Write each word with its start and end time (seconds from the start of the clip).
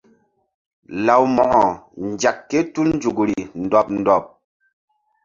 Law 1.05 1.23
Mo̧ko 1.35 1.63
nzek 2.07 2.37
ké 2.49 2.59
tul 2.73 2.89
nzukri 2.97 3.37
ndɔɓ 3.63 3.87
ndɔɓ. 3.99 4.23